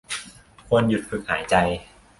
[0.67, 1.55] ควรหยุดฝึกหายใจ